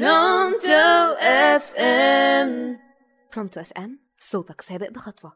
[0.00, 2.78] Pronto FM.
[3.34, 5.32] Pronto FM صوتك سابق بخطوة.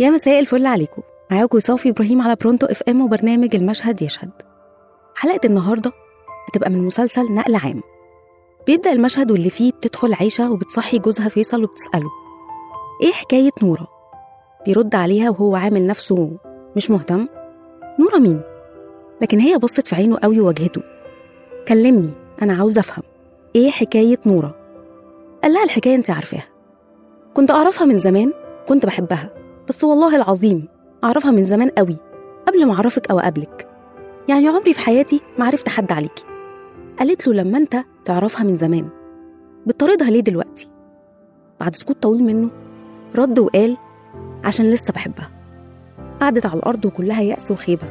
[0.00, 1.02] يا مساء الفل عليكم.
[1.30, 4.32] معاكم صافي إبراهيم على Pronto FM وبرنامج المشهد يشهد.
[5.16, 5.92] حلقة النهارده
[6.48, 7.82] هتبقى من مسلسل نقل عام.
[8.68, 12.10] بيبدأ المشهد واللي فيه بتدخل عيشة وبتصحي جوزها فيصل وبتسأله
[13.02, 13.88] إيه حكاية نوره
[14.66, 16.36] بيرد عليها وهو عامل نفسه
[16.76, 17.28] مش مهتم
[18.00, 18.40] نوره مين؟
[19.22, 20.82] لكن هي بصت في عينه قوي وواجهته
[21.68, 22.10] كلمني
[22.42, 23.02] أنا عاوزه أفهم
[23.56, 24.54] إيه حكاية نوره
[25.42, 26.48] قال لها الحكاية أنت عارفاها
[27.34, 28.32] كنت أعرفها من زمان
[28.68, 29.30] كنت بحبها
[29.68, 30.68] بس والله العظيم
[31.04, 31.96] أعرفها من زمان قوي
[32.46, 33.68] قبل ما أعرفك أو أقابلك
[34.28, 36.24] يعني عمري في حياتي ما عرفت حد عليكي.
[36.98, 38.88] قالت له لما أنت تعرفها من زمان.
[39.66, 40.68] بتطاردها ليه دلوقتي؟
[41.60, 42.50] بعد سكوت طويل منه
[43.16, 43.76] رد وقال
[44.44, 45.30] عشان لسه بحبها.
[46.20, 47.86] قعدت على الأرض وكلها يأس وخيبة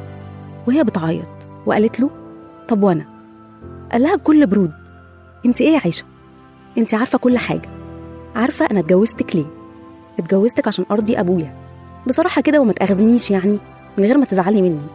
[0.66, 1.28] وهي بتعيط
[1.66, 2.10] وقالت له
[2.68, 3.04] طب وأنا؟
[3.92, 4.72] قال لها بكل برود
[5.46, 6.04] انت إيه يا عايشة؟
[6.78, 7.68] انت عارفة كل حاجة.
[8.36, 9.46] عارفة أنا اتجوزتك ليه؟
[10.18, 11.56] اتجوزتك عشان أرضي أبويا.
[12.06, 13.58] بصراحة كده وما تأخذنيش يعني
[13.98, 14.86] من غير ما تزعلي مني.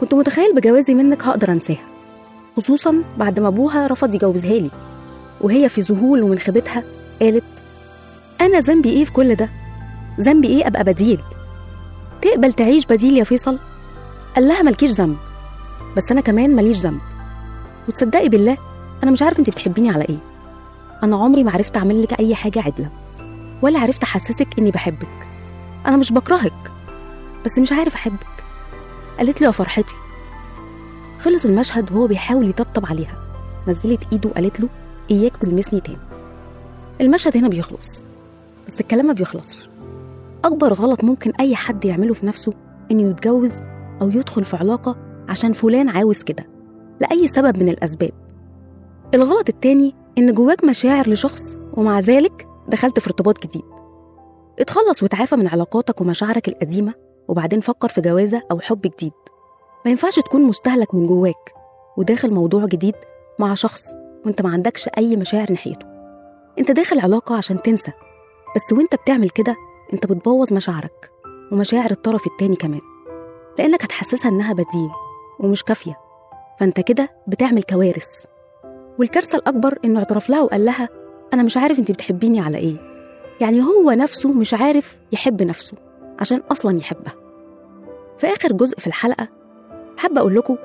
[0.00, 1.97] كنت متخيل بجوازي منك هقدر أنساها.
[2.58, 4.70] خصوصا بعد ما أبوها رفض يجوزها لي
[5.40, 6.82] وهي في ذهول ومن خيبتها
[7.20, 7.44] قالت
[8.40, 9.48] أنا ذنبي إيه في كل ده؟
[10.20, 11.20] ذنبي إيه أبقى بديل؟
[12.22, 13.58] تقبل تعيش بديل يا فيصل؟
[14.36, 15.16] قال لها مالكيش ذنب
[15.96, 17.00] بس أنا كمان ماليش ذنب.
[17.88, 18.56] وتصدقي بالله
[19.02, 20.18] أنا مش عارف انت بتحبيني على إيه.
[21.02, 22.90] أنا عمري ما عرفت أعمل لك أي حاجة عدلة
[23.62, 25.28] ولا عرفت أحسسك إني بحبك.
[25.86, 26.72] أنا مش بكرهك
[27.44, 28.26] بس مش عارف أحبك.
[29.18, 29.94] قالت له يا فرحتي.
[31.18, 33.18] خلص المشهد وهو بيحاول يطبطب عليها.
[33.68, 34.68] نزلت ايده وقالت له
[35.10, 35.98] إياك تلمسني تاني.
[37.00, 38.04] المشهد هنا بيخلص
[38.66, 39.68] بس الكلام ما بيخلصش.
[40.44, 42.52] أكبر غلط ممكن أي حد يعمله في نفسه
[42.90, 43.60] إنه يتجوز
[44.02, 44.96] أو يدخل في علاقة
[45.28, 46.46] عشان فلان عاوز كده
[47.00, 48.10] لأي سبب من الأسباب.
[49.14, 53.62] الغلط التاني إن جواك مشاعر لشخص ومع ذلك دخلت في ارتباط جديد.
[54.58, 56.94] اتخلص وتعافى من علاقاتك ومشاعرك القديمة
[57.28, 59.12] وبعدين فكر في جوازة أو حب جديد.
[59.84, 61.54] ما ينفعش تكون مستهلك من جواك
[61.96, 62.94] وداخل موضوع جديد
[63.38, 63.88] مع شخص
[64.26, 65.86] وانت ما عندكش أي مشاعر ناحيته.
[66.58, 67.92] انت داخل علاقة عشان تنسى
[68.56, 69.56] بس وانت بتعمل كده
[69.92, 71.10] انت بتبوظ مشاعرك
[71.52, 72.80] ومشاعر الطرف التاني كمان
[73.58, 74.90] لأنك هتحسسها إنها بديل
[75.40, 75.98] ومش كافية
[76.60, 78.24] فانت كده بتعمل كوارث.
[78.98, 80.88] والكارثة الأكبر إنه اعترف لها وقال لها
[81.34, 82.76] أنا مش عارف أنت بتحبيني على إيه
[83.40, 85.76] يعني هو نفسه مش عارف يحب نفسه
[86.20, 87.14] عشان أصلا يحبها.
[88.18, 89.28] في آخر جزء في الحلقة
[90.08, 90.56] حابة أقول لكم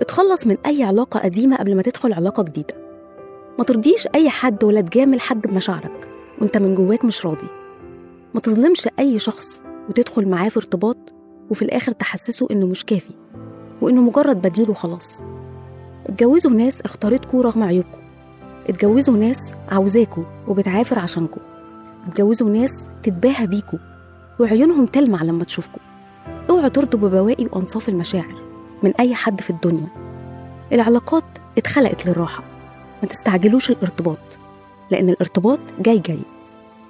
[0.00, 2.74] اتخلص من أي علاقة قديمة قبل ما تدخل علاقة جديدة.
[3.58, 6.08] ما ترضيش أي حد ولا تجامل حد بمشاعرك
[6.40, 7.48] وأنت من جواك مش راضي.
[8.34, 10.96] ما تظلمش أي شخص وتدخل معاه في ارتباط
[11.50, 13.14] وفي الآخر تحسسه إنه مش كافي
[13.82, 15.22] وإنه مجرد بديل وخلاص.
[16.06, 18.00] اتجوزوا ناس اختارتكوا رغم عيوبكم
[18.68, 21.42] اتجوزوا ناس عاوزاكوا وبتعافر عشانكوا.
[22.06, 23.78] اتجوزوا ناس تتباهى بيكوا
[24.40, 25.82] وعيونهم تلمع لما تشوفكوا.
[26.50, 28.43] اوعوا ترضوا ببواقي وأنصاف المشاعر.
[28.82, 29.88] من أي حد في الدنيا.
[30.72, 31.24] العلاقات
[31.58, 32.44] اتخلقت للراحة
[33.02, 34.18] ما تستعجلوش الارتباط
[34.90, 36.20] لأن الارتباط جاي جاي.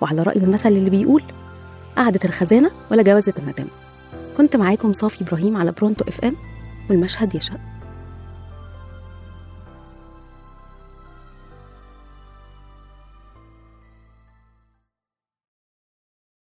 [0.01, 1.23] وعلى رأي المثل اللي بيقول
[1.97, 3.71] قعدة الخزانة ولا جوازة الندامه
[4.37, 6.37] كنت معاكم صافي إبراهيم على برونتو إف إم
[6.91, 7.61] والمشهد يشهد.